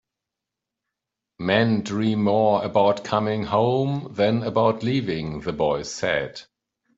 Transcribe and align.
"Men 1.37 1.83
dream 1.83 2.23
more 2.23 2.63
about 2.63 3.03
coming 3.03 3.43
home 3.43 4.11
than 4.15 4.41
about 4.41 4.81
leaving," 4.81 5.41
the 5.41 5.53
boy 5.53 5.83
said. 5.83 6.41